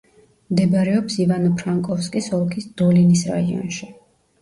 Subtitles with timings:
[0.53, 3.97] მდებარეობს ივანო-ფრანკოვსკის ოლქის დოლინის რაიონში.